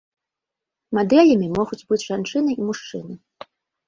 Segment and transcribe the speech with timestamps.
[0.97, 3.13] Мадэлямі могуць быць жанчыны і мужчыны.